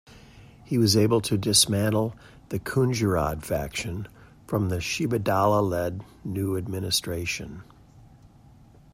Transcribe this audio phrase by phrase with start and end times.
[0.65, 2.15] He was able to dismantle
[2.49, 4.07] the Khunggirad faction
[4.47, 7.61] from the Shidibala-led new administration.